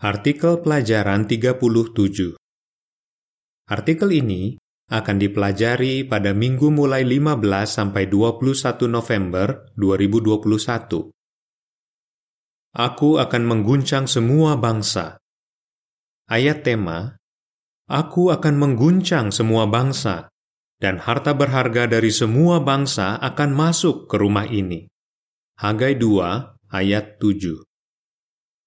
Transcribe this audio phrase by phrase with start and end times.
[0.00, 1.60] Artikel pelajaran 37
[3.68, 4.56] Artikel ini
[4.88, 7.36] akan dipelajari pada minggu mulai 15
[7.68, 11.12] sampai 21 November 2021.
[12.72, 15.20] Aku akan mengguncang semua bangsa.
[16.32, 17.20] Ayat tema,
[17.84, 20.32] Aku akan mengguncang semua bangsa,
[20.80, 24.88] dan harta berharga dari semua bangsa akan masuk ke rumah ini.
[25.60, 27.68] Hagai 2 ayat 7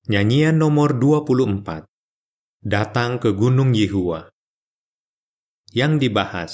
[0.04, 1.88] Nyanyian nomor 24
[2.60, 4.28] Datang ke Gunung Yehua
[5.72, 6.52] Yang dibahas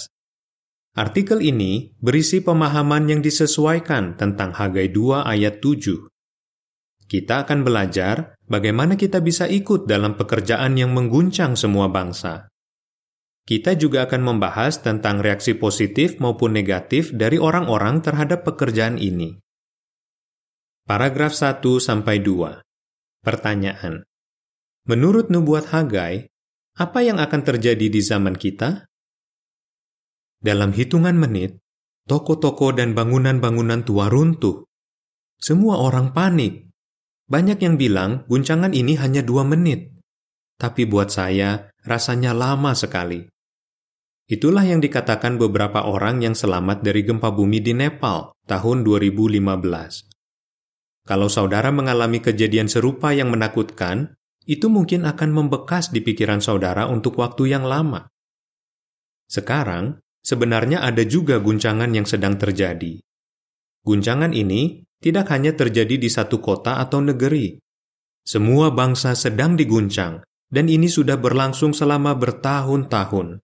[0.94, 6.14] Artikel ini berisi pemahaman yang disesuaikan tentang Hagai 2 ayat 7
[7.10, 12.54] kita akan belajar bagaimana kita bisa ikut dalam pekerjaan yang mengguncang semua bangsa.
[13.50, 19.42] Kita juga akan membahas tentang reaksi positif maupun negatif dari orang-orang terhadap pekerjaan ini.
[20.86, 22.69] Paragraf 1 sampai 2.
[23.20, 24.08] Pertanyaan.
[24.88, 26.32] Menurut nubuat Hagai,
[26.80, 28.88] apa yang akan terjadi di zaman kita?
[30.40, 31.60] Dalam hitungan menit,
[32.08, 34.64] toko-toko dan bangunan-bangunan tua runtuh.
[35.36, 36.70] Semua orang panik
[37.30, 39.94] banyak yang bilang guncangan ini hanya dua menit,
[40.58, 43.22] tapi buat saya rasanya lama sekali.
[44.26, 50.09] Itulah yang dikatakan beberapa orang yang selamat dari gempa bumi di Nepal tahun 2015.
[51.10, 54.14] Kalau saudara mengalami kejadian serupa yang menakutkan,
[54.46, 58.14] itu mungkin akan membekas di pikiran saudara untuk waktu yang lama.
[59.26, 63.02] Sekarang, sebenarnya ada juga guncangan yang sedang terjadi.
[63.82, 67.58] Guncangan ini tidak hanya terjadi di satu kota atau negeri.
[68.22, 70.22] Semua bangsa sedang diguncang,
[70.54, 73.42] dan ini sudah berlangsung selama bertahun-tahun.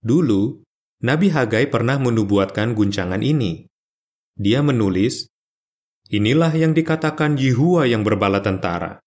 [0.00, 0.64] Dulu,
[1.04, 3.68] Nabi Hagai pernah menubuatkan guncangan ini.
[4.32, 5.28] Dia menulis,
[6.12, 9.00] Inilah yang dikatakan Yehua yang berbala tentara.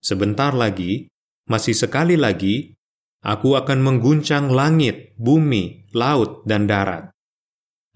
[0.00, 1.12] Sebentar lagi,
[1.44, 2.72] masih sekali lagi,
[3.20, 7.12] aku akan mengguncang langit, bumi, laut, dan darat.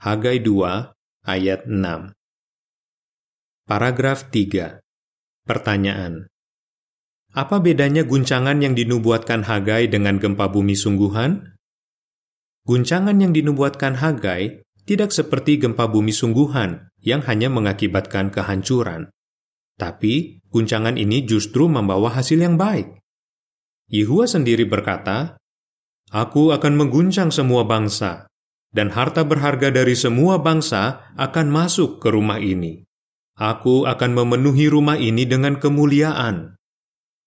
[0.04, 0.92] Hagai 2
[1.24, 2.12] ayat 6
[3.64, 4.84] Paragraf 3.
[5.48, 6.28] Pertanyaan.
[7.32, 11.56] Apa bedanya guncangan yang dinubuatkan Hagai dengan gempa bumi sungguhan?
[12.68, 19.12] Guncangan yang dinubuatkan Hagai tidak seperti gempa bumi sungguhan yang hanya mengakibatkan kehancuran.
[19.76, 22.98] Tapi, guncangan ini justru membawa hasil yang baik.
[23.92, 25.36] Yehua sendiri berkata,
[26.08, 28.26] Aku akan mengguncang semua bangsa,
[28.72, 32.82] dan harta berharga dari semua bangsa akan masuk ke rumah ini.
[33.34, 36.54] Aku akan memenuhi rumah ini dengan kemuliaan.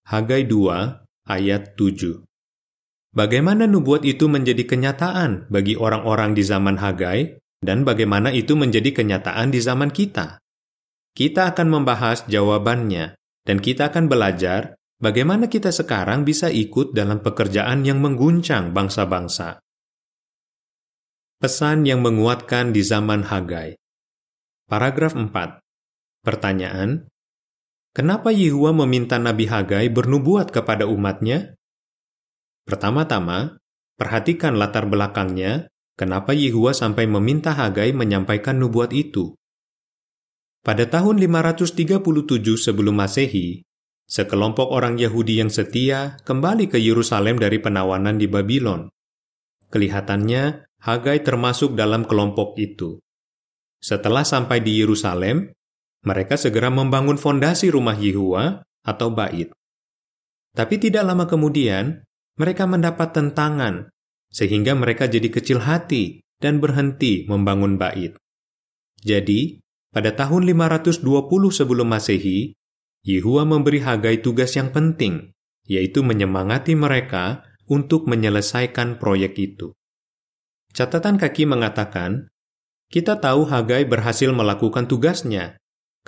[0.08, 2.24] Hagai 2 ayat 7
[3.12, 9.50] Bagaimana nubuat itu menjadi kenyataan bagi orang-orang di zaman Hagai dan bagaimana itu menjadi kenyataan
[9.50, 10.38] di zaman kita?
[11.14, 17.82] Kita akan membahas jawabannya dan kita akan belajar bagaimana kita sekarang bisa ikut dalam pekerjaan
[17.82, 19.58] yang mengguncang bangsa-bangsa.
[21.38, 23.78] Pesan yang menguatkan di zaman Hagai.
[24.66, 25.62] Paragraf 4.
[26.26, 27.06] Pertanyaan,
[27.94, 31.54] kenapa Yehua meminta Nabi Hagai bernubuat kepada umatnya?
[32.66, 33.56] Pertama-tama,
[33.96, 39.34] perhatikan latar belakangnya, kenapa Yehua sampai meminta Hagai menyampaikan nubuat itu.
[40.62, 41.98] Pada tahun 537
[42.54, 43.66] sebelum Masehi,
[44.06, 48.86] sekelompok orang Yahudi yang setia kembali ke Yerusalem dari penawanan di Babylon.
[49.68, 53.02] Kelihatannya, Hagai termasuk dalam kelompok itu.
[53.82, 55.50] Setelah sampai di Yerusalem,
[56.06, 59.50] mereka segera membangun fondasi rumah Yehua atau bait.
[60.54, 62.06] Tapi tidak lama kemudian,
[62.38, 63.90] mereka mendapat tentangan,
[64.28, 68.14] sehingga mereka jadi kecil hati dan berhenti membangun bait.
[69.02, 69.58] Jadi,
[69.90, 71.00] pada tahun 520
[71.50, 72.54] sebelum Masehi,
[73.06, 75.32] Yehua memberi Hagai tugas yang penting,
[75.64, 79.72] yaitu menyemangati mereka untuk menyelesaikan proyek itu.
[80.74, 82.28] Catatan kaki mengatakan,
[82.88, 85.58] kita tahu Hagai berhasil melakukan tugasnya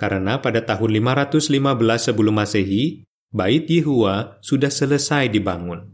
[0.01, 5.93] karena pada tahun 515 sebelum Masehi, Bait Yehua sudah selesai dibangun.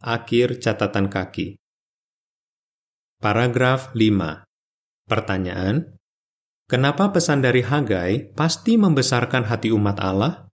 [0.00, 1.60] Akhir catatan kaki.
[3.20, 4.48] Paragraf 5.
[5.04, 6.00] Pertanyaan,
[6.64, 10.48] Kenapa pesan dari Hagai pasti membesarkan hati umat Allah?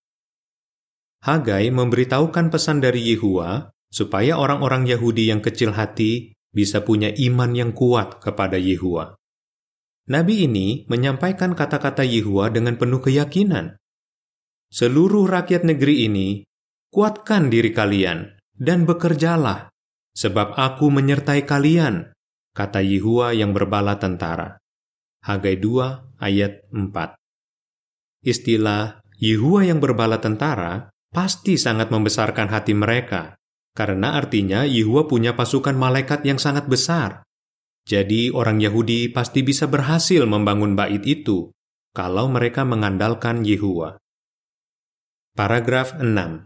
[1.23, 7.71] Hagai memberitahukan pesan dari Yehua supaya orang-orang Yahudi yang kecil hati bisa punya iman yang
[7.71, 9.15] kuat kepada Yehua.
[10.11, 13.79] Nabi ini menyampaikan kata-kata Yehua dengan penuh keyakinan.
[14.67, 16.43] Seluruh rakyat negeri ini,
[16.91, 19.69] kuatkan diri kalian dan bekerjalah,
[20.17, 22.09] sebab aku menyertai kalian,
[22.57, 24.57] kata Yehua yang berbala tentara.
[25.21, 27.17] Hagai 2 ayat 4
[28.25, 33.37] Istilah Yehua yang berbala tentara pasti sangat membesarkan hati mereka,
[33.77, 37.25] karena artinya Yehua punya pasukan malaikat yang sangat besar.
[37.87, 41.53] Jadi orang Yahudi pasti bisa berhasil membangun bait itu
[41.95, 43.97] kalau mereka mengandalkan Yehua.
[45.37, 46.45] Paragraf 6.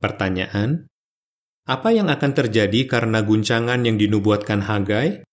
[0.00, 0.86] Pertanyaan,
[1.64, 5.24] apa yang akan terjadi karena guncangan yang dinubuatkan Hagai?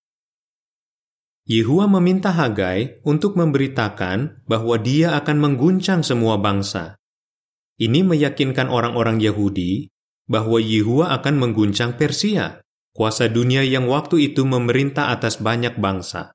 [1.43, 6.95] Yehua meminta Hagai untuk memberitakan bahwa dia akan mengguncang semua bangsa.
[7.75, 9.91] Ini meyakinkan orang-orang Yahudi
[10.31, 12.63] bahwa Yehua akan mengguncang Persia,
[12.95, 16.31] kuasa dunia yang waktu itu memerintah atas banyak bangsa.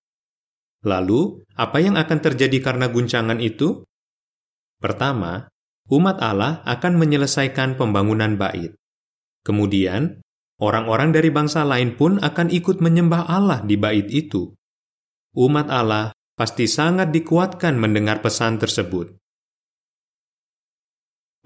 [0.85, 3.89] Lalu, apa yang akan terjadi karena guncangan itu?
[4.77, 5.49] Pertama,
[5.89, 8.77] umat Allah akan menyelesaikan pembangunan bait.
[9.47, 10.19] Kemudian,
[10.59, 14.51] orang-orang dari bangsa lain pun akan ikut menyembah Allah di bait itu.
[15.39, 19.15] Umat Allah pasti sangat dikuatkan mendengar pesan tersebut.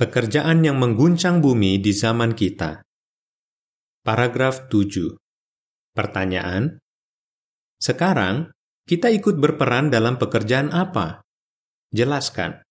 [0.00, 2.80] Pekerjaan yang mengguncang bumi di zaman kita.
[4.00, 5.12] Paragraf 7.
[5.92, 6.80] Pertanyaan:
[7.76, 8.48] Sekarang,
[8.88, 11.20] kita ikut berperan dalam pekerjaan apa?
[11.92, 12.64] Jelaskan.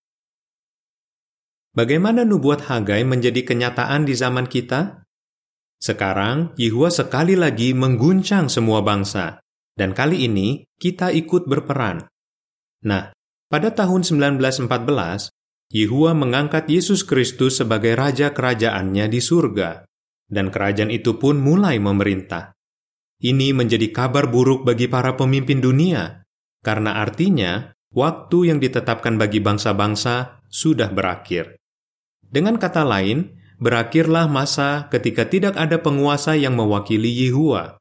[1.77, 5.05] Bagaimana nubuat Hagai menjadi kenyataan di zaman kita?
[5.79, 9.39] Sekarang, Yehua sekali lagi mengguncang semua bangsa,
[9.79, 12.03] dan kali ini kita ikut berperan.
[12.83, 13.15] Nah,
[13.47, 15.31] pada tahun 1914,
[15.71, 19.87] Yehua mengangkat Yesus Kristus sebagai raja kerajaannya di surga,
[20.27, 22.51] dan kerajaan itu pun mulai memerintah.
[23.19, 26.27] Ini menjadi kabar buruk bagi para pemimpin dunia,
[26.59, 31.55] karena artinya waktu yang ditetapkan bagi bangsa-bangsa sudah berakhir.
[32.19, 37.77] Dengan kata lain, berakhirlah masa ketika tidak ada penguasa yang mewakili Yehua.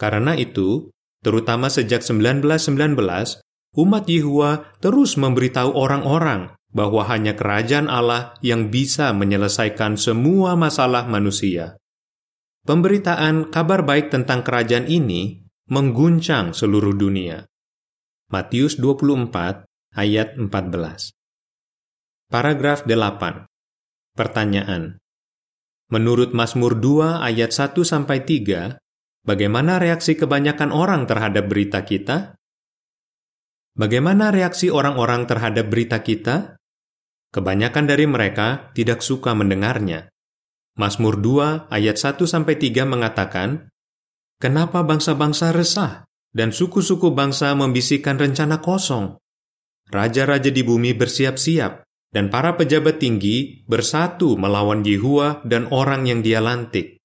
[0.00, 0.90] Karena itu,
[1.22, 3.44] terutama sejak 1919,
[3.78, 11.78] umat Yehua terus memberitahu orang-orang bahwa hanya kerajaan Allah yang bisa menyelesaikan semua masalah manusia.
[12.66, 17.46] Pemberitaan kabar baik tentang kerajaan ini mengguncang seluruh dunia.
[18.32, 21.14] Matius 24 ayat 14.
[22.32, 23.53] Paragraf 8.
[24.14, 25.02] Pertanyaan.
[25.90, 28.78] Menurut Mazmur 2 ayat 1 sampai 3,
[29.26, 32.38] bagaimana reaksi kebanyakan orang terhadap berita kita?
[33.74, 36.54] Bagaimana reaksi orang-orang terhadap berita kita?
[37.34, 40.06] Kebanyakan dari mereka tidak suka mendengarnya.
[40.78, 43.66] Mazmur 2 ayat 1 sampai 3 mengatakan,
[44.38, 49.18] Kenapa bangsa-bangsa resah dan suku-suku bangsa membisikkan rencana kosong?
[49.90, 51.83] Raja-raja di bumi bersiap-siap,
[52.14, 57.02] dan para pejabat tinggi bersatu melawan Yehua dan orang yang dia lantik.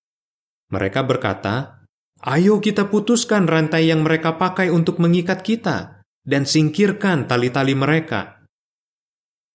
[0.70, 1.82] Mereka berkata,
[2.22, 8.46] Ayo kita putuskan rantai yang mereka pakai untuk mengikat kita, dan singkirkan tali-tali mereka.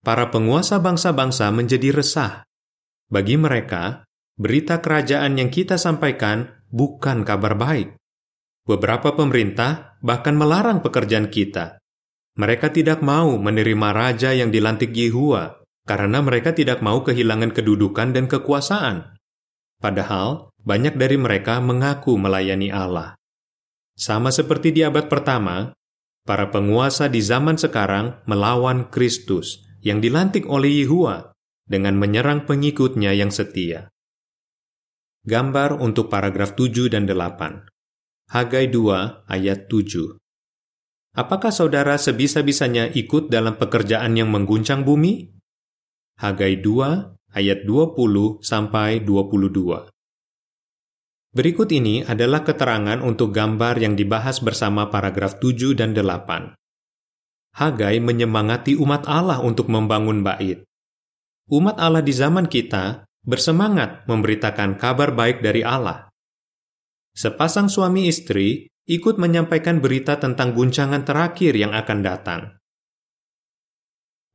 [0.03, 2.43] Para penguasa bangsa-bangsa menjadi resah.
[3.07, 4.03] Bagi mereka,
[4.35, 7.95] berita kerajaan yang kita sampaikan bukan kabar baik.
[8.65, 11.84] Beberapa pemerintah bahkan melarang pekerjaan kita,
[12.35, 18.27] mereka tidak mau menerima raja yang dilantik Yehua karena mereka tidak mau kehilangan kedudukan dan
[18.27, 19.15] kekuasaan.
[19.79, 23.15] Padahal, banyak dari mereka mengaku melayani Allah.
[23.95, 25.77] Sama seperti di abad pertama,
[26.25, 31.37] para penguasa di zaman sekarang melawan Kristus yang dilantik oleh Yehua
[31.69, 33.93] dengan menyerang pengikutnya yang setia.
[35.25, 37.69] Gambar untuk paragraf 7 dan 8.
[38.33, 40.24] Hagai 2 ayat 7.
[41.15, 45.31] Apakah saudara sebisa-bisanya ikut dalam pekerjaan yang mengguncang bumi?
[46.19, 49.95] Hagai 2 ayat 20 sampai 22.
[51.31, 56.59] Berikut ini adalah keterangan untuk gambar yang dibahas bersama paragraf 7 dan 8.
[57.63, 60.67] Hagai menyemangati umat Allah untuk membangun bait.
[61.47, 66.11] Umat Allah di zaman kita bersemangat memberitakan kabar baik dari Allah.
[67.15, 72.41] Sepasang suami istri ikut menyampaikan berita tentang guncangan terakhir yang akan datang.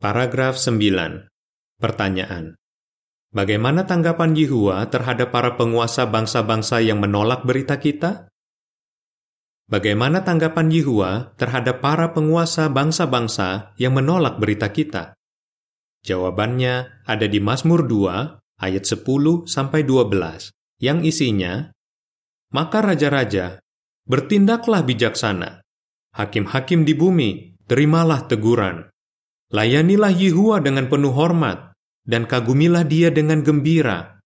[0.01, 1.29] Paragraf 9.
[1.77, 2.57] Pertanyaan.
[3.29, 8.25] Bagaimana tanggapan Yehua terhadap para penguasa bangsa-bangsa yang menolak berita kita?
[9.69, 15.13] Bagaimana tanggapan Yehua terhadap para penguasa bangsa-bangsa yang menolak berita kita?
[16.01, 19.05] Jawabannya ada di Mazmur 2 ayat 10
[19.45, 20.49] sampai 12
[20.81, 21.69] yang isinya
[22.49, 23.61] Maka raja-raja
[24.09, 25.61] Bertindaklah bijaksana.
[26.17, 28.89] Hakim-hakim di bumi, terimalah teguran.
[29.53, 31.77] Layanilah Yehua dengan penuh hormat,
[32.09, 34.17] dan kagumilah dia dengan gembira.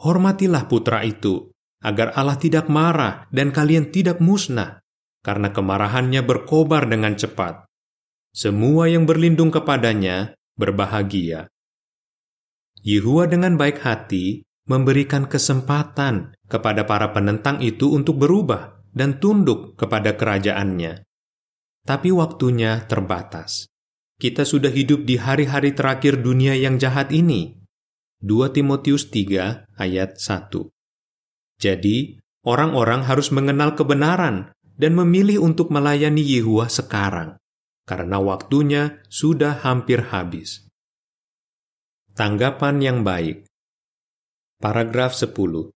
[0.00, 1.52] Hormatilah putra itu,
[1.84, 4.80] agar Allah tidak marah dan kalian tidak musnah,
[5.20, 7.68] karena kemarahannya berkobar dengan cepat.
[8.32, 11.52] Semua yang berlindung kepadanya berbahagia.
[12.80, 20.14] Yehua dengan baik hati memberikan kesempatan kepada para penentang itu untuk berubah dan tunduk kepada
[20.18, 21.06] kerajaannya.
[21.86, 23.70] Tapi waktunya terbatas.
[24.20, 27.56] Kita sudah hidup di hari-hari terakhir dunia yang jahat ini.
[28.20, 30.68] 2 Timotius 3 ayat 1
[31.56, 37.40] Jadi, orang-orang harus mengenal kebenaran dan memilih untuk melayani Yehua sekarang,
[37.88, 40.68] karena waktunya sudah hampir habis.
[42.12, 43.48] Tanggapan yang baik
[44.60, 45.72] Paragraf 10.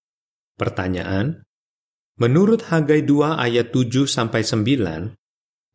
[0.60, 1.40] Pertanyaan:
[2.14, 5.18] Menurut Hagai 2 ayat 7 sampai 9,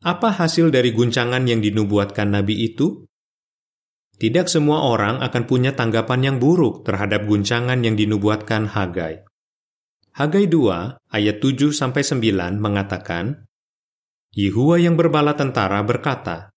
[0.00, 3.04] apa hasil dari guncangan yang dinubuatkan nabi itu?
[4.16, 9.20] Tidak semua orang akan punya tanggapan yang buruk terhadap guncangan yang dinubuatkan Hagai.
[10.16, 13.44] Hagai 2 ayat 7 sampai 9 mengatakan,
[14.32, 16.48] Yehua yang berbala tentara berkata,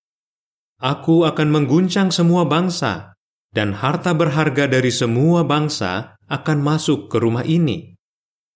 [0.79, 3.19] Aku akan mengguncang semua bangsa,
[3.51, 7.92] dan harta berharga dari semua bangsa akan masuk ke rumah ini.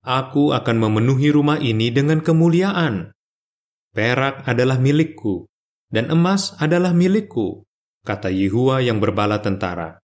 [0.08, 3.12] Aku akan memenuhi rumah ini dengan kemuliaan.
[3.92, 5.52] Perak adalah milikku,
[5.92, 7.68] dan emas adalah milikku,
[8.08, 10.00] kata Yehua yang berbala tentara.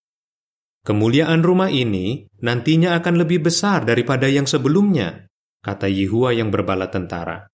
[0.83, 5.31] Kemuliaan rumah ini nantinya akan lebih besar daripada yang sebelumnya,
[5.63, 7.47] kata Yehua yang berbala tentara.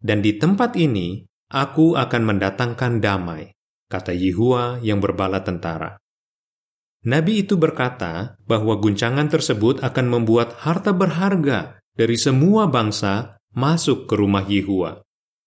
[0.00, 1.20] Dan di tempat ini,
[1.52, 3.52] aku akan mendatangkan damai,
[3.92, 6.00] kata Yehua yang berbala tentara.
[7.04, 14.16] Nabi itu berkata bahwa guncangan tersebut akan membuat harta berharga dari semua bangsa masuk ke
[14.16, 15.04] rumah Yehua.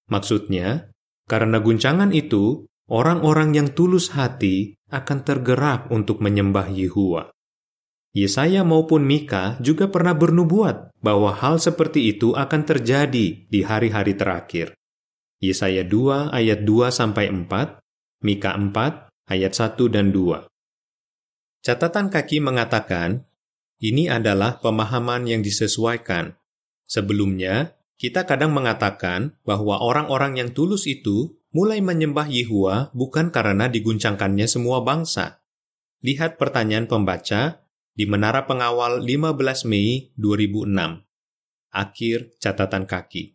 [0.07, 0.93] Maksudnya,
[1.25, 7.33] karena guncangan itu, orang-orang yang tulus hati akan tergerak untuk menyembah Yehua.
[8.13, 14.73] Yesaya maupun Mika juga pernah bernubuat bahwa hal seperti itu akan terjadi di hari-hari terakhir.
[15.41, 17.81] Yesaya 2 ayat 2 sampai 4,
[18.25, 20.49] Mika 4 ayat 1 dan 2.
[21.65, 23.27] Catatan kaki mengatakan,
[23.77, 26.33] ini adalah pemahaman yang disesuaikan.
[26.87, 34.45] Sebelumnya, kita kadang mengatakan bahwa orang-orang yang tulus itu mulai menyembah Yehua bukan karena diguncangkannya
[34.45, 35.41] semua bangsa.
[36.05, 37.65] Lihat pertanyaan pembaca
[37.97, 41.01] di Menara Pengawal 15 Mei 2006.
[41.73, 43.33] Akhir catatan kaki.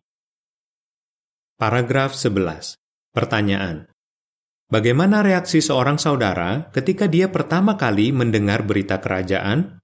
[1.59, 2.79] Paragraf 11.
[3.11, 3.92] Pertanyaan.
[4.71, 9.83] Bagaimana reaksi seorang saudara ketika dia pertama kali mendengar berita kerajaan?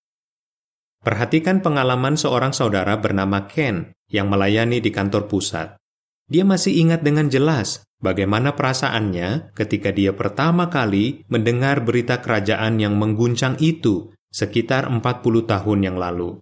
[0.99, 5.79] Perhatikan pengalaman seorang saudara bernama Ken yang melayani di kantor pusat.
[6.29, 12.99] Dia masih ingat dengan jelas bagaimana perasaannya ketika dia pertama kali mendengar berita kerajaan yang
[12.99, 15.01] mengguncang itu sekitar 40
[15.49, 16.37] tahun yang lalu.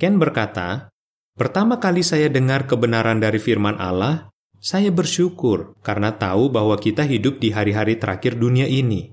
[0.00, 0.90] Ken berkata,
[1.34, 4.30] Pertama kali saya dengar kebenaran dari firman Allah,
[4.64, 9.12] saya bersyukur karena tahu bahwa kita hidup di hari-hari terakhir dunia ini.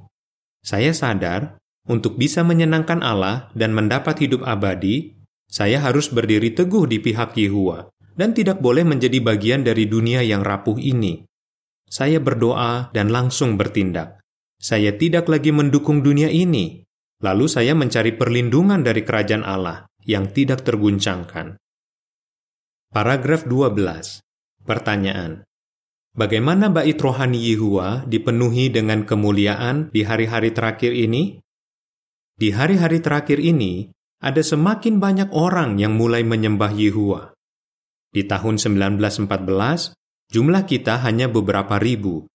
[0.63, 1.59] Saya sadar,
[1.91, 5.19] untuk bisa menyenangkan Allah dan mendapat hidup abadi,
[5.51, 10.39] saya harus berdiri teguh di pihak Yehua dan tidak boleh menjadi bagian dari dunia yang
[10.39, 11.27] rapuh ini.
[11.91, 14.23] Saya berdoa dan langsung bertindak.
[14.55, 16.87] Saya tidak lagi mendukung dunia ini.
[17.19, 21.59] Lalu saya mencari perlindungan dari kerajaan Allah yang tidak terguncangkan.
[22.95, 24.30] Paragraf 12.
[24.61, 25.41] Pertanyaan.
[26.11, 31.39] Bagaimana bait rohani Yehua dipenuhi dengan kemuliaan di hari-hari terakhir ini?
[32.35, 33.89] Di hari-hari terakhir ini,
[34.21, 37.33] ada semakin banyak orang yang mulai menyembah Yehua.
[38.11, 39.97] Di tahun 1914,
[40.29, 42.27] jumlah kita hanya beberapa ribu.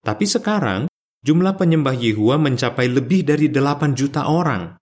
[0.00, 0.88] Tapi sekarang,
[1.26, 4.78] jumlah penyembah Yehua mencapai lebih dari 8 juta orang.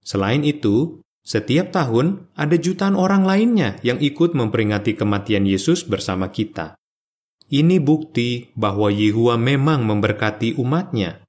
[0.00, 6.76] Selain itu, setiap tahun ada jutaan orang lainnya yang ikut memperingati kematian Yesus bersama kita.
[7.48, 11.24] Ini bukti bahwa Yehua memang memberkati umatnya.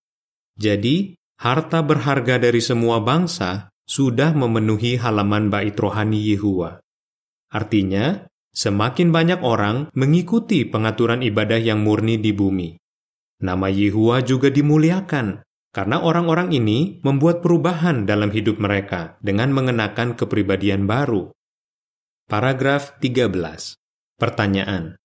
[0.60, 6.80] Jadi, harta berharga dari semua bangsa sudah memenuhi halaman bait rohani Yehua.
[7.56, 12.76] Artinya, semakin banyak orang mengikuti pengaturan ibadah yang murni di bumi.
[13.44, 15.45] Nama Yehua juga dimuliakan
[15.76, 21.36] karena orang-orang ini membuat perubahan dalam hidup mereka dengan mengenakan kepribadian baru.
[22.32, 23.76] Paragraf 13.
[24.16, 24.96] Pertanyaan.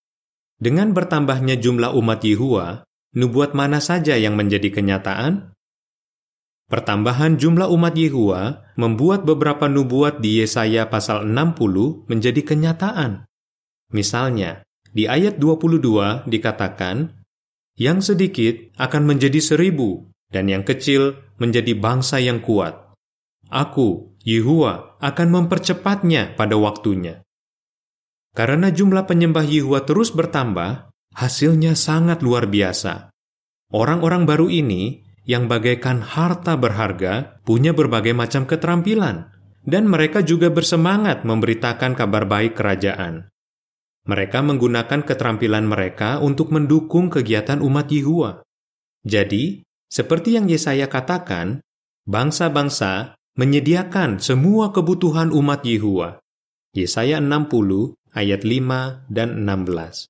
[0.63, 2.87] Dengan bertambahnya jumlah umat Yehua,
[3.19, 5.59] nubuat mana saja yang menjadi kenyataan?
[6.71, 13.27] Pertambahan jumlah umat Yehua membuat beberapa nubuat di Yesaya pasal 60 menjadi kenyataan.
[13.91, 14.63] Misalnya,
[14.95, 17.19] di ayat 22 dikatakan,
[17.75, 22.95] Yang sedikit akan menjadi seribu, dan yang kecil menjadi bangsa yang kuat.
[23.51, 27.27] Aku, Yehua, akan mempercepatnya pada waktunya.
[28.31, 33.11] Karena jumlah penyembah Yehua terus bertambah, hasilnya sangat luar biasa.
[33.75, 39.31] Orang-orang baru ini yang bagaikan harta berharga punya berbagai macam keterampilan,
[39.67, 43.27] dan mereka juga bersemangat memberitakan kabar baik kerajaan.
[44.07, 48.41] Mereka menggunakan keterampilan mereka untuk mendukung kegiatan umat Yehua.
[49.05, 51.67] Jadi, seperti yang Yesaya katakan,
[52.07, 56.23] bangsa-bangsa menyediakan semua kebutuhan umat Yehua.
[56.71, 60.07] Yesaya 60 ayat 5 dan 16.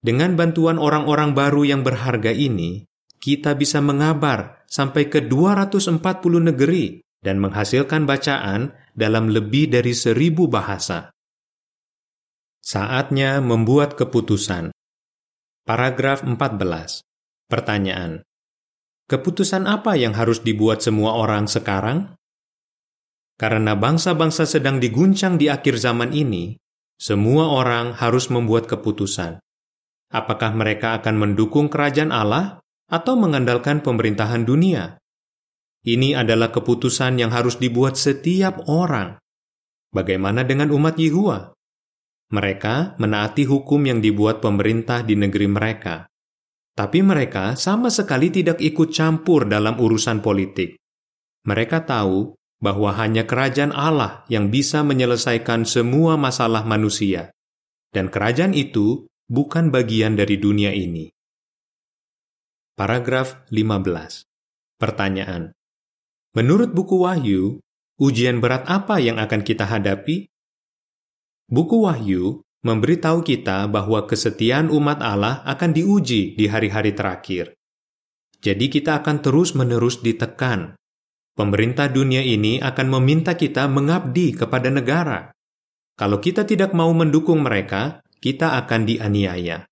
[0.00, 2.88] Dengan bantuan orang-orang baru yang berharga ini,
[3.20, 6.00] kita bisa mengabar sampai ke 240
[6.48, 11.10] negeri dan menghasilkan bacaan dalam lebih dari seribu bahasa.
[12.62, 14.70] Saatnya membuat keputusan.
[15.66, 17.04] Paragraf 14.
[17.48, 18.27] Pertanyaan.
[19.08, 22.12] Keputusan apa yang harus dibuat semua orang sekarang?
[23.40, 26.60] Karena bangsa-bangsa sedang diguncang di akhir zaman ini,
[27.00, 29.40] semua orang harus membuat keputusan.
[30.12, 35.00] Apakah mereka akan mendukung kerajaan Allah atau mengandalkan pemerintahan dunia?
[35.88, 39.16] Ini adalah keputusan yang harus dibuat setiap orang.
[39.88, 41.56] Bagaimana dengan umat Yehua?
[42.28, 46.04] Mereka menaati hukum yang dibuat pemerintah di negeri mereka.
[46.78, 50.78] Tapi mereka sama sekali tidak ikut campur dalam urusan politik.
[51.42, 57.34] Mereka tahu bahwa hanya kerajaan Allah yang bisa menyelesaikan semua masalah manusia.
[57.90, 61.10] Dan kerajaan itu bukan bagian dari dunia ini.
[62.78, 64.22] Paragraf 15.
[64.78, 65.50] Pertanyaan.
[66.38, 67.58] Menurut buku Wahyu,
[67.98, 70.30] ujian berat apa yang akan kita hadapi?
[71.50, 77.54] Buku Wahyu memberitahu kita bahwa kesetiaan umat Allah akan diuji di hari-hari terakhir.
[78.38, 80.74] Jadi kita akan terus-menerus ditekan.
[81.34, 85.30] Pemerintah dunia ini akan meminta kita mengabdi kepada negara.
[85.98, 89.66] Kalau kita tidak mau mendukung mereka, kita akan dianiaya.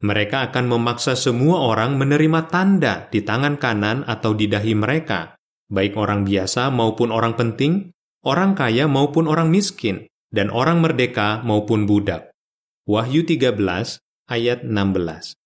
[0.00, 5.36] Mereka akan memaksa semua orang menerima tanda di tangan kanan atau di dahi mereka,
[5.68, 7.92] baik orang biasa maupun orang penting,
[8.24, 12.32] orang kaya maupun orang miskin, dan orang merdeka maupun budak.
[12.88, 13.58] Wahyu 13
[14.28, 15.36] ayat 16.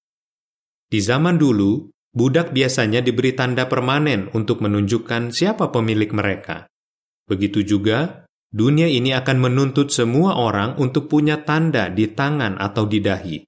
[0.93, 6.69] Di zaman dulu, budak biasanya diberi tanda permanen untuk menunjukkan siapa pemilik mereka.
[7.27, 13.01] Begitu juga, dunia ini akan menuntut semua orang untuk punya tanda di tangan atau di
[13.01, 13.39] dahi.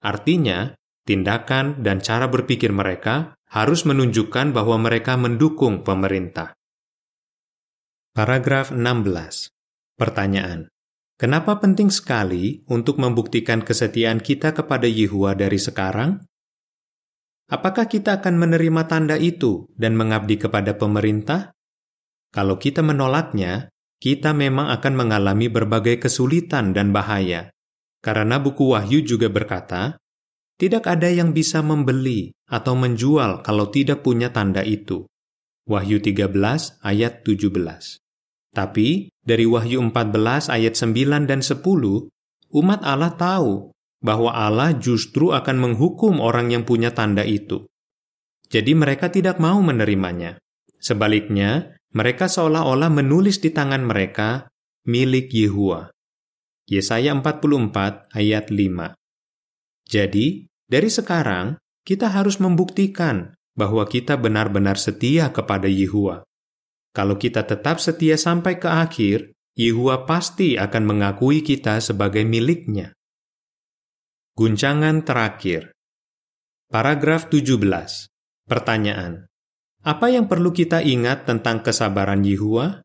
[0.00, 0.72] Artinya,
[1.04, 6.56] tindakan dan cara berpikir mereka harus menunjukkan bahwa mereka mendukung pemerintah.
[8.16, 9.59] Paragraf 16.
[10.00, 10.72] Pertanyaan.
[11.20, 16.24] Kenapa penting sekali untuk membuktikan kesetiaan kita kepada Yehua dari sekarang?
[17.52, 21.52] Apakah kita akan menerima tanda itu dan mengabdi kepada pemerintah?
[22.32, 23.68] Kalau kita menolaknya,
[24.00, 27.52] kita memang akan mengalami berbagai kesulitan dan bahaya.
[28.00, 30.00] Karena buku Wahyu juga berkata,
[30.56, 35.04] tidak ada yang bisa membeli atau menjual kalau tidak punya tanda itu.
[35.68, 36.32] Wahyu 13
[36.80, 38.00] ayat 17.
[38.50, 41.62] Tapi dari Wahyu 14 ayat 9 dan 10,
[42.50, 43.70] umat Allah tahu
[44.02, 47.68] bahwa Allah justru akan menghukum orang yang punya tanda itu.
[48.50, 50.40] Jadi mereka tidak mau menerimanya.
[50.80, 54.50] Sebaliknya, mereka seolah-olah menulis di tangan mereka
[54.88, 55.92] milik Yehua.
[56.66, 58.94] Yesaya 44 ayat 5.
[59.86, 66.22] Jadi, dari sekarang kita harus membuktikan bahwa kita benar-benar setia kepada Yehua.
[66.90, 72.94] Kalau kita tetap setia sampai ke akhir, Yehua pasti akan mengakui kita sebagai miliknya.
[74.34, 75.70] Guncangan terakhir.
[76.70, 78.10] Paragraf 17.
[78.46, 79.30] Pertanyaan.
[79.86, 82.82] Apa yang perlu kita ingat tentang kesabaran Yehua?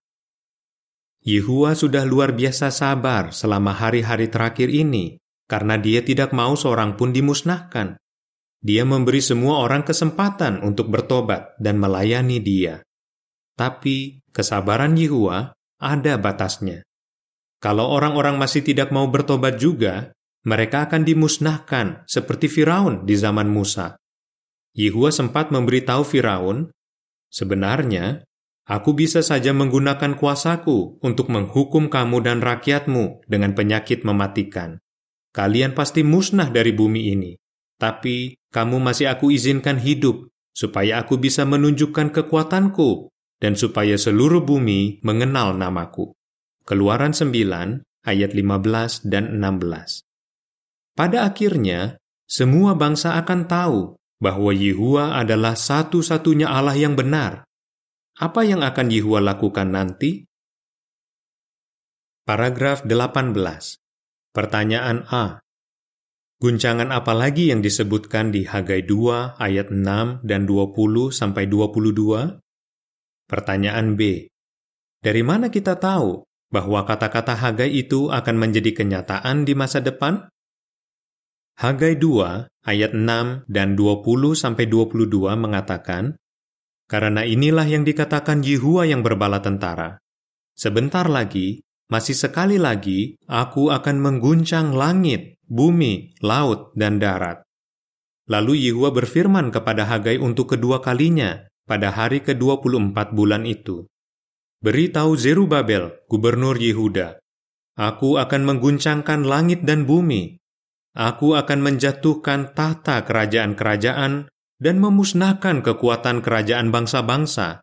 [1.26, 5.18] Yehua sudah luar biasa sabar selama hari-hari terakhir ini,
[5.50, 7.98] karena dia tidak mau seorang pun dimusnahkan.
[8.62, 12.86] Dia memberi semua orang kesempatan untuk bertobat dan melayani dia.
[13.56, 16.84] Tapi kesabaran Yehua ada batasnya.
[17.63, 20.12] Kalau orang-orang masih tidak mau bertobat juga,
[20.46, 23.98] mereka akan dimusnahkan seperti Firaun di zaman Musa.
[24.76, 26.70] Yehua sempat memberitahu Firaun,
[27.32, 28.28] "Sebenarnya,
[28.68, 34.84] aku bisa saja menggunakan kuasaku untuk menghukum kamu dan rakyatmu dengan penyakit mematikan.
[35.32, 37.32] Kalian pasti musnah dari bumi ini,
[37.80, 45.04] tapi kamu masih aku izinkan hidup supaya aku bisa menunjukkan kekuatanku dan supaya seluruh bumi
[45.04, 46.15] mengenal namaku.
[46.65, 50.06] Keluaran 9 ayat 15 dan 16.
[50.95, 53.80] Pada akhirnya, semua bangsa akan tahu
[54.24, 57.43] bahwa Yehua adalah satu-satunya Allah yang benar.
[58.15, 60.24] Apa yang akan Yehua lakukan nanti?
[62.26, 63.36] Paragraf 18.
[64.34, 65.43] Pertanyaan A.
[66.41, 72.44] Guncangan apa lagi yang disebutkan di Hagai 2 ayat 6 dan 20 sampai 22?
[73.26, 74.30] Pertanyaan B.
[75.02, 76.22] Dari mana kita tahu
[76.54, 80.30] bahwa kata-kata Hagai itu akan menjadi kenyataan di masa depan?
[81.58, 86.14] Hagai 2 ayat 6 dan 20 sampai 22 mengatakan,
[86.86, 89.98] Karena inilah yang dikatakan Yehua yang berbala tentara.
[90.54, 97.42] Sebentar lagi, masih sekali lagi, aku akan mengguncang langit bumi, laut, dan darat.
[98.30, 103.86] Lalu Yehua berfirman kepada Hagai untuk kedua kalinya pada hari ke-24 bulan itu.
[104.62, 107.21] Beritahu Zerubabel, gubernur Yehuda,
[107.75, 110.39] Aku akan mengguncangkan langit dan bumi.
[110.95, 114.32] Aku akan menjatuhkan tahta kerajaan-kerajaan
[114.63, 117.60] dan memusnahkan kekuatan kerajaan bangsa-bangsa.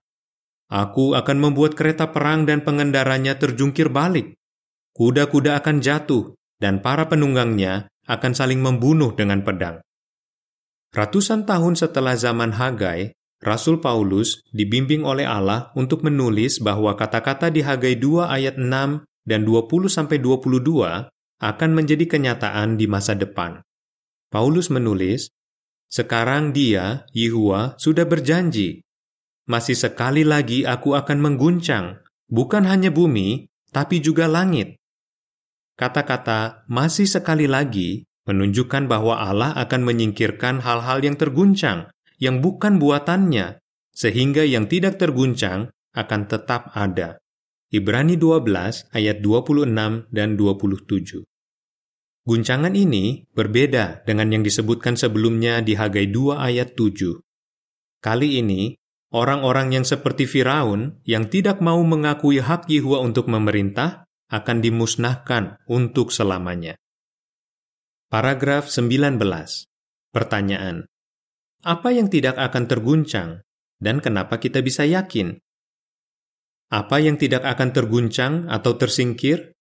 [0.68, 4.36] Aku akan membuat kereta perang dan pengendaranya terjungkir balik.
[4.92, 9.80] Kuda-kuda akan jatuh, dan para penunggangnya akan saling membunuh dengan pedang.
[10.92, 17.66] Ratusan tahun setelah zaman Hagai, Rasul Paulus dibimbing oleh Allah untuk menulis bahwa kata-kata di
[17.66, 21.10] Hagai 2 ayat 6 dan 20 sampai 22
[21.42, 23.58] akan menjadi kenyataan di masa depan.
[24.30, 25.26] Paulus menulis,
[25.90, 28.86] "Sekarang dia, Yehua, sudah berjanji,
[29.42, 31.98] masih sekali lagi aku akan mengguncang
[32.30, 34.78] bukan hanya bumi, tapi juga langit.
[35.74, 41.90] Kata-kata "masih sekali lagi" menunjukkan bahwa Allah akan menyingkirkan hal-hal yang terguncang,
[42.22, 43.58] yang bukan buatannya,
[43.90, 47.18] sehingga yang tidak terguncang akan tetap ada.
[47.74, 51.26] Ibrani 12 ayat 26 dan 27.
[52.22, 57.18] Guncangan ini berbeda dengan yang disebutkan sebelumnya di Hagai 2 ayat 7.
[57.98, 58.78] Kali ini,
[59.10, 66.14] orang-orang yang seperti Firaun yang tidak mau mengakui hak Yehua untuk memerintah akan dimusnahkan untuk
[66.14, 66.78] selamanya.
[68.06, 69.18] Paragraf 19.
[70.12, 70.91] Pertanyaan.
[71.62, 73.38] Apa yang tidak akan terguncang
[73.78, 75.38] dan kenapa kita bisa yakin?
[76.74, 79.54] Apa yang tidak akan terguncang atau tersingkir?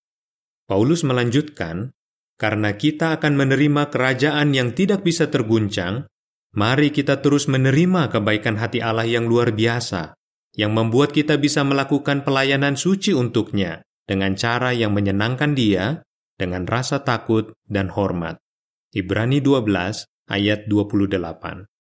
[0.65, 1.93] Paulus melanjutkan,
[2.41, 6.09] karena kita akan menerima kerajaan yang tidak bisa terguncang,
[6.57, 10.17] mari kita terus menerima kebaikan hati Allah yang luar biasa,
[10.57, 16.01] yang membuat kita bisa melakukan pelayanan suci untuknya, dengan cara yang menyenangkan dia
[16.33, 18.41] dengan rasa takut dan hormat.
[18.89, 21.70] Ibrani 12 ayat 28.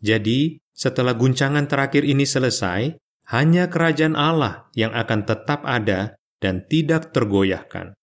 [0.00, 2.96] Jadi, setelah guncangan terakhir ini selesai,
[3.30, 7.94] hanya kerajaan Allah yang akan tetap ada dan tidak tergoyahkan.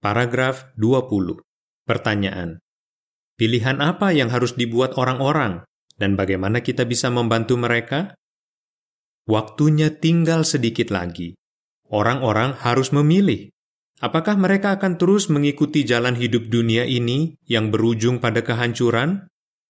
[0.00, 1.38] Paragraf 20.
[1.84, 2.58] Pertanyaan.
[3.38, 5.62] Pilihan apa yang harus dibuat orang-orang
[5.94, 8.18] dan bagaimana kita bisa membantu mereka?
[9.28, 11.38] Waktunya tinggal sedikit lagi
[11.92, 13.52] orang-orang harus memilih.
[13.98, 19.26] Apakah mereka akan terus mengikuti jalan hidup dunia ini yang berujung pada kehancuran?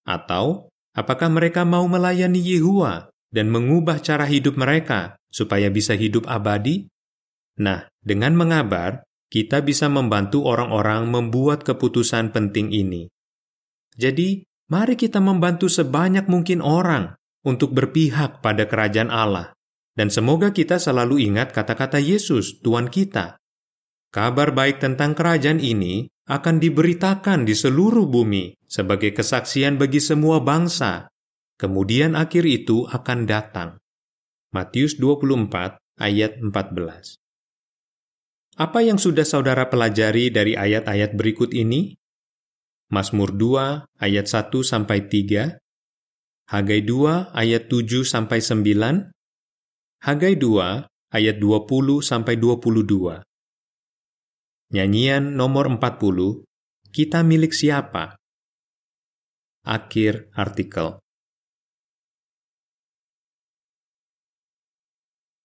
[0.09, 6.89] Atau apakah mereka mau melayani Yehua dan mengubah cara hidup mereka supaya bisa hidup abadi?
[7.61, 13.05] Nah, dengan mengabar, kita bisa membantu orang-orang membuat keputusan penting ini.
[13.93, 14.41] Jadi,
[14.73, 17.13] mari kita membantu sebanyak mungkin orang
[17.45, 19.53] untuk berpihak pada kerajaan Allah
[19.99, 23.35] dan semoga kita selalu ingat kata-kata Yesus, Tuhan kita.
[24.15, 31.09] Kabar baik tentang kerajaan ini akan diberitakan di seluruh bumi sebagai kesaksian bagi semua bangsa.
[31.57, 33.81] Kemudian akhir itu akan datang.
[34.53, 37.17] Matius 24 ayat 14.
[38.61, 41.97] Apa yang sudah saudara pelajari dari ayat-ayat berikut ini?
[42.93, 45.57] Mazmur 2 ayat 1 sampai 3,
[46.49, 49.13] Hagai 2 ayat 7 sampai 9,
[50.01, 53.28] Hagai 2 ayat 20 sampai 22.
[54.69, 56.45] Nyanyian nomor 40,
[56.93, 58.21] kita milik siapa?
[59.65, 61.01] Akhir artikel.